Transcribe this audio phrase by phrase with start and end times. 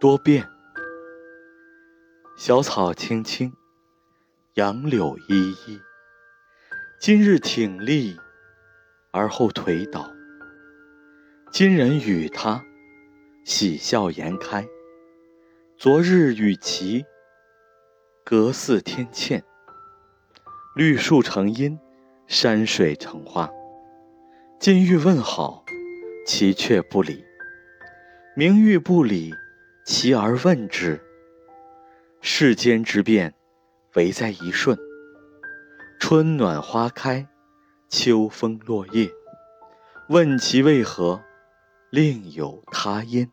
[0.00, 0.48] 多变。
[2.34, 3.52] 小草青青，
[4.54, 5.78] 杨柳依依。
[6.98, 8.16] 今日挺立，
[9.10, 10.10] 而后颓倒。
[11.52, 12.64] 今人与他，
[13.44, 14.66] 喜笑颜开。
[15.76, 17.04] 昨日与其，
[18.24, 19.42] 隔似天堑。
[20.74, 21.78] 绿树成荫，
[22.26, 23.50] 山水成画。
[24.58, 25.62] 今欲问好，
[26.26, 27.22] 其却不理；
[28.34, 29.34] 明欲不理，
[29.84, 31.00] 其而问之。
[32.20, 33.34] 世间之变，
[33.94, 34.78] 唯在一瞬。
[35.98, 37.26] 春暖花开，
[37.88, 39.10] 秋风落叶。
[40.08, 41.22] 问其为何，
[41.90, 43.30] 另有他因。